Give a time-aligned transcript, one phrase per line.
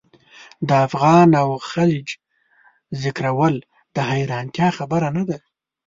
[0.67, 2.07] د افغان او خلج
[3.03, 3.55] ذکرول
[3.95, 5.37] د حیرانتیا خبره نه ده.